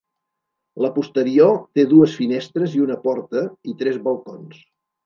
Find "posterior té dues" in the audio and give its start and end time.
0.95-2.17